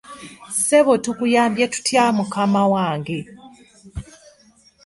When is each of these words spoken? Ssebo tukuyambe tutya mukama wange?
Ssebo 0.55 0.93
tukuyambe 1.03 1.63
tutya 1.73 2.03
mukama 2.17 2.63
wange? 2.73 3.19